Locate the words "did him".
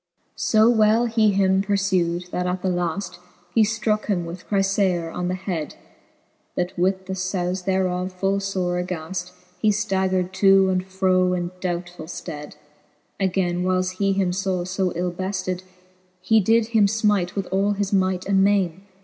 16.39-16.87